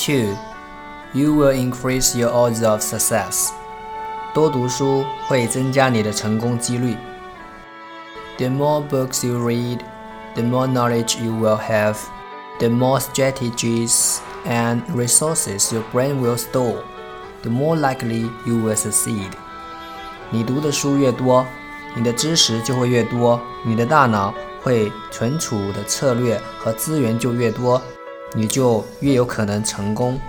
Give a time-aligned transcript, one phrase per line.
[0.00, 0.36] Two,
[1.12, 3.50] you will increase your odds of success.
[4.34, 6.96] 多读书会增加你的成功几率。
[8.38, 9.78] The more books you read,
[10.34, 11.96] the more knowledge you will have,
[12.58, 16.82] the more strategies and resources your brain will store,
[17.42, 19.30] the more likely you will succeed.
[20.30, 21.46] 你读的书越多，
[21.94, 27.80] 你的知识就会越多，你的大脑会存储的策略和资源就越多，
[28.33, 30.19] 你就越有可能成功。